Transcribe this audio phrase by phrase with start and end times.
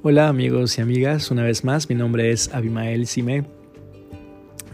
[0.00, 3.44] Hola amigos y amigas, una vez más mi nombre es Abimael Sime.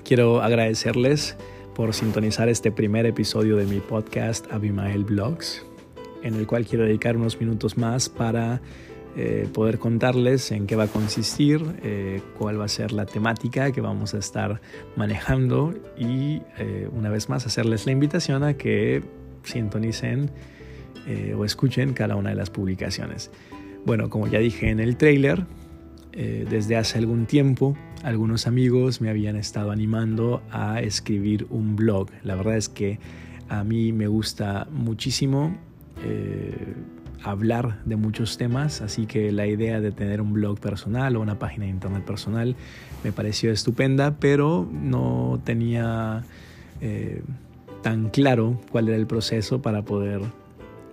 [0.04, 1.35] Quiero agradecerles
[1.74, 5.64] por sintonizar este primer episodio de mi podcast Abimael Blogs,
[6.22, 8.60] en el cual quiero dedicar unos minutos más para
[9.17, 13.72] eh, poder contarles en qué va a consistir, eh, cuál va a ser la temática
[13.72, 14.60] que vamos a estar
[14.95, 19.02] manejando y eh, una vez más hacerles la invitación a que
[19.42, 20.30] sintonicen
[21.36, 23.30] o escuchen cada una de las publicaciones.
[23.87, 25.45] Bueno, como ya dije en el trailer,
[26.12, 32.09] eh, desde hace algún tiempo algunos amigos me habían estado animando a escribir un blog.
[32.23, 32.98] La verdad es que
[33.48, 35.57] a mí me gusta muchísimo
[36.05, 36.74] eh,
[37.23, 41.38] hablar de muchos temas, así que la idea de tener un blog personal o una
[41.38, 42.57] página de internet personal
[43.02, 46.24] me pareció estupenda, pero no tenía
[46.80, 47.23] eh,
[47.82, 50.21] tan claro cuál era el proceso para poder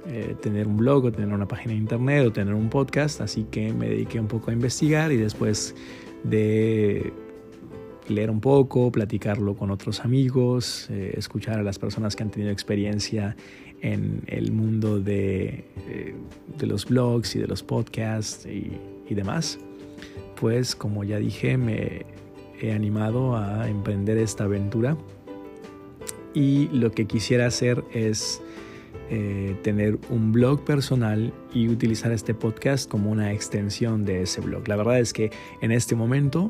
[0.08, 3.46] eh, tener un blog o tener una página de internet o tener un podcast, así
[3.52, 5.76] que me dediqué un poco a investigar y después
[6.24, 7.14] de
[8.08, 12.52] leer un poco, platicarlo con otros amigos, eh, escuchar a las personas que han tenido
[12.52, 13.36] experiencia
[13.82, 16.16] en el mundo de, eh,
[16.62, 19.60] los blogs y de los podcasts y demás,
[20.40, 22.06] pues como ya dije, me
[22.62, 24.98] he animado a emprender esta aventura.
[26.34, 28.42] Y lo que quisiera hacer es
[29.14, 34.66] eh, tener un blog personal y utilizar este podcast como una extensión de ese blog.
[34.70, 36.50] La verdad es que en este momento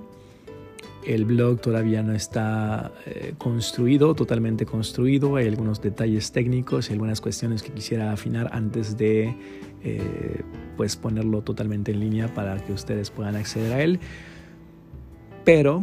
[1.03, 5.37] el blog todavía no está eh, construido, totalmente construido.
[5.37, 9.35] Hay algunos detalles técnicos y algunas cuestiones que quisiera afinar antes de
[9.83, 10.41] eh,
[10.77, 13.99] pues ponerlo totalmente en línea para que ustedes puedan acceder a él.
[15.43, 15.81] Pero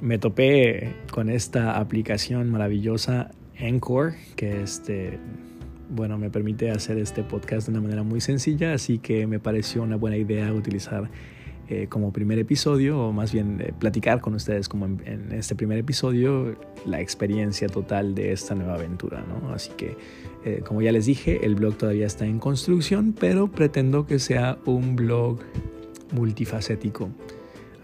[0.00, 5.18] me topé con esta aplicación maravillosa Encore, que este,
[5.90, 9.82] bueno, me permite hacer este podcast de una manera muy sencilla, así que me pareció
[9.82, 11.10] una buena idea utilizar
[11.68, 15.78] eh, como primer episodio, o más bien eh, platicar con ustedes como en, este primer
[15.78, 19.52] episodio la experiencia total de esta nueva aventura, ¿no?
[19.54, 19.96] Así que,
[20.44, 24.58] eh, como ya les dije, el blog todavía está en construcción, pero pretendo que sea
[24.66, 25.38] un blog
[26.12, 27.10] multifacético.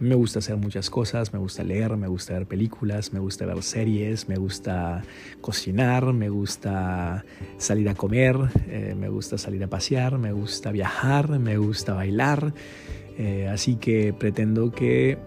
[0.00, 3.62] Me gusta hacer muchas cosas, me gusta leer, me gusta ver películas, me gusta ver
[3.64, 5.02] series, me gusta
[5.40, 7.24] cocinar, me gusta
[7.56, 8.36] salir a comer,
[8.68, 12.54] eh, me gusta salir a pasear, me gusta viajar, me gusta bailar.
[13.18, 15.18] Eh, así que pretendo que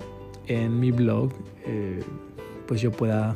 [0.47, 1.33] en mi blog
[1.65, 1.99] eh,
[2.65, 3.35] pues yo pueda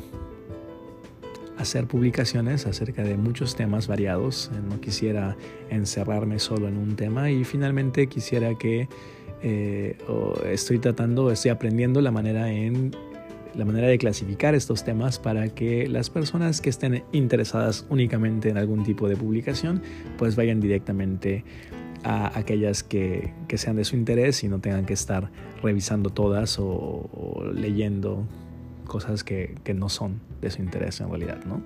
[1.58, 4.50] hacer publicaciones acerca de muchos temas variados.
[4.68, 5.36] No quisiera
[5.68, 8.88] encerrarme solo en un tema y finalmente quisiera que
[9.42, 9.96] eh,
[10.46, 12.94] estoy tratando, estoy aprendiendo la manera en
[13.54, 18.58] la manera de clasificar estos temas para que las personas que estén interesadas únicamente en
[18.58, 19.82] algún tipo de publicación
[20.18, 21.42] pues vayan directamente
[22.04, 25.30] a aquellas que, sean de su interés y no tengan que estar
[25.62, 28.26] revisando todas o leyendo
[28.86, 31.62] cosas que, no son de su interés en realidad, ¿no?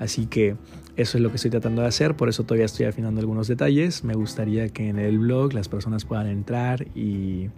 [0.00, 0.56] Así que
[0.96, 4.04] eso es lo que estoy tratando de hacer, por eso todavía estoy afinando algunos detalles.
[4.04, 7.48] Me gustaría que en el blog las personas puedan entrar y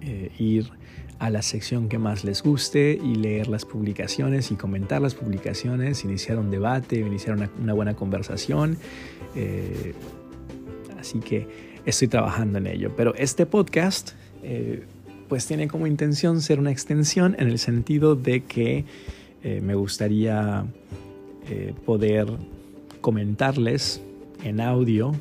[0.00, 0.70] eh, ir
[1.18, 6.02] a la sección que más les guste y leer las publicaciones y comentar las publicaciones,
[6.02, 8.76] iniciar un debate, iniciar una, buena conversación.
[9.36, 9.94] Eh,
[10.98, 11.46] así que
[11.86, 12.90] estoy trabajando en ello.
[12.96, 14.12] Pero este podcast
[14.42, 14.84] eh,
[15.32, 18.84] pues tiene como intención ser una extensión en el sentido de que
[19.42, 20.66] eh, me gustaría
[21.48, 22.26] eh, poder
[23.00, 24.02] comentarles
[24.44, 25.14] en audio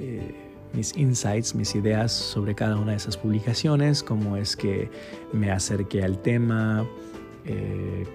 [0.00, 0.34] eh,
[0.72, 4.90] mis insights, mis ideas sobre cada una de esas publicaciones, cómo es que
[5.32, 6.84] me acerqué al tema,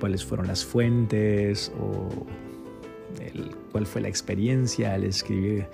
[0.02, 2.10] cuáles fueron las fuentes o
[3.72, 5.68] cuál fue la experiencia al escribir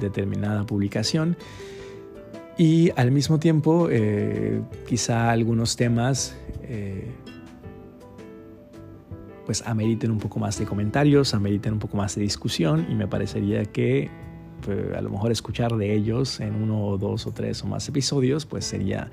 [0.00, 1.36] determinada publicación
[2.56, 7.10] y al mismo tiempo eh, quizá algunos temas eh,
[9.44, 13.06] pues ameriten un poco más de comentarios, ameriten un poco más de discusión y me
[13.08, 14.08] parecería que
[14.62, 17.88] pues, a lo mejor escuchar de ellos en uno o dos o tres o más
[17.88, 19.10] episodios pues sería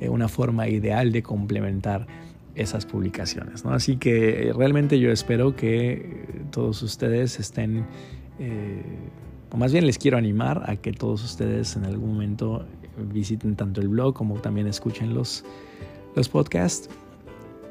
[0.00, 2.06] eh, una forma ideal de complementar
[2.56, 3.64] esas publicaciones.
[3.64, 3.72] ¿no?
[3.72, 7.86] Así que realmente yo espero que todos ustedes estén
[9.52, 12.66] o más bien les quiero animar a que todos ustedes en algún momento
[13.12, 15.44] visiten tanto el blog como también escuchen los,
[16.14, 16.88] los podcasts.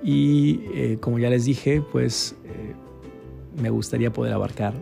[0.04, 2.74] Y eh, como ya les dije, pues eh,
[3.62, 4.74] me gustaría poder abarcar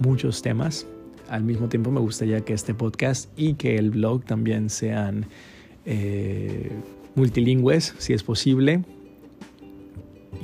[0.00, 0.86] muchos temas.
[1.28, 5.26] Al mismo tiempo me gustaría que este podcast y que el blog también sean
[5.84, 6.70] eh,
[7.14, 8.82] multilingües, si es posible.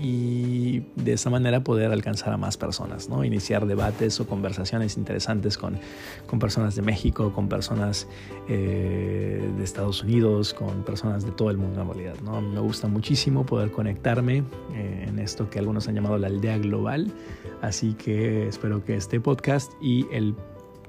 [0.02, 3.24] Y de esa manera poder alcanzar a más personas, ¿no?
[3.24, 5.78] iniciar debates o conversaciones interesantes con,
[6.26, 8.08] con personas de México, con personas
[8.48, 12.14] eh, de Estados Unidos, con personas de todo el mundo en realidad.
[12.24, 12.42] ¿no?
[12.42, 14.42] Me gusta muchísimo poder conectarme
[14.74, 17.12] eh, en esto que algunos han llamado la aldea global,
[17.60, 20.34] así que espero que este podcast y el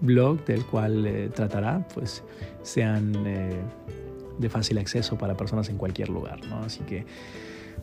[0.02, 2.24] blog del cual eh, tratará pues
[2.64, 3.14] sean
[4.40, 6.40] de fácil acceso para personas en cualquier lugar.
[6.48, 6.64] ¿no?
[6.64, 7.06] Así que,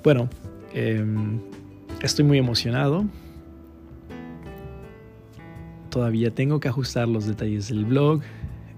[0.03, 0.29] bueno,
[0.73, 1.41] Em,
[2.03, 3.05] estoy muy emocionado.
[5.91, 8.21] Todavía tengo que ajustar los detalles del blog,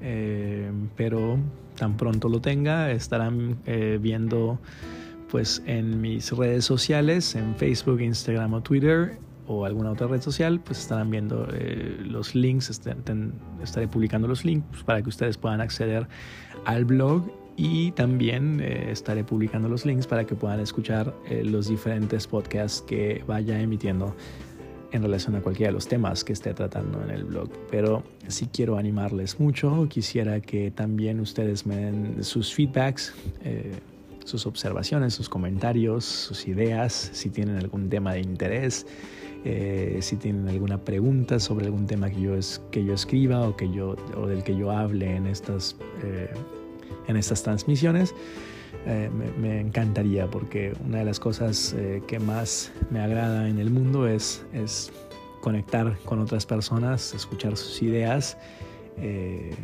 [0.00, 1.38] em, pero
[1.76, 4.58] tan pronto lo tenga estarán eh, viendo
[5.30, 10.60] pues en mis redes sociales, en Facebook, Instagram o Twitter o alguna otra red social,
[10.60, 16.06] pues estarán viendo eh, los links, estaré publicando los links para que ustedes puedan acceder
[16.66, 17.24] al blog
[17.56, 22.82] y también eh, estaré publicando los links para que puedan escuchar eh, los diferentes podcasts
[22.82, 24.14] que vaya emitiendo
[24.92, 27.50] en relación a cualquiera de los temas que esté tratando en el blog.
[27.70, 33.72] Pero si quiero animarles mucho, quisiera que también ustedes me den sus feedbacks, eh,
[34.24, 38.86] sus observaciones, sus comentarios, sus ideas, si tienen algún tema de interés.
[40.00, 43.68] si tienen alguna pregunta sobre algún tema que yo, es, que yo escriba o, que
[43.72, 45.74] yo, o del que yo hable en estas
[47.06, 48.14] en estas transmisiones.
[48.84, 53.70] Eh, me, encantaría porque una de las cosas eh, que más me agrada en el
[53.70, 54.90] mundo es, es
[55.40, 58.36] conectar con otras personas, escuchar sus ideas,
[58.98, 59.54] eh,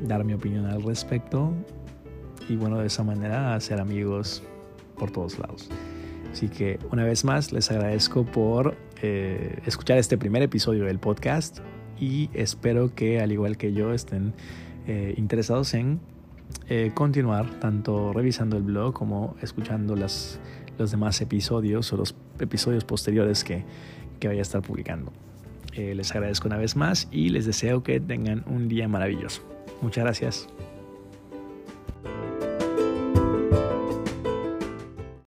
[0.00, 1.52] dar mi opinión al respecto
[2.48, 4.42] y bueno, de esa manera hacer amigos
[4.98, 5.68] por todos lados.
[6.32, 8.76] Así que una vez más les agradezco por
[9.66, 11.58] escuchar este primer episodio del podcast
[12.00, 14.32] y espero que al igual que yo estén
[15.16, 16.00] interesados en
[16.68, 20.40] eh, continuar tanto revisando el blog como escuchando las,
[20.78, 23.64] los demás episodios o los episodios posteriores que,
[24.18, 25.12] que vaya a estar publicando.
[25.72, 29.42] Eh, les agradezco una vez más y les deseo que tengan un día maravilloso.
[29.82, 30.48] Muchas gracias.